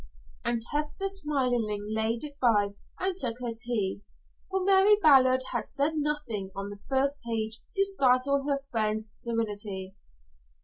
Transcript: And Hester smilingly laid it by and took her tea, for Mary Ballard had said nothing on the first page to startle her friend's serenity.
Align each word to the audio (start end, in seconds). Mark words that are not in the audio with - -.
And 0.43 0.63
Hester 0.71 1.07
smilingly 1.07 1.77
laid 1.79 2.23
it 2.23 2.39
by 2.41 2.73
and 2.99 3.15
took 3.15 3.35
her 3.39 3.53
tea, 3.55 4.01
for 4.49 4.63
Mary 4.65 4.95
Ballard 4.99 5.43
had 5.51 5.67
said 5.67 5.91
nothing 5.93 6.49
on 6.55 6.71
the 6.71 6.79
first 6.89 7.19
page 7.23 7.59
to 7.75 7.85
startle 7.85 8.43
her 8.49 8.59
friend's 8.71 9.09
serenity. 9.11 9.93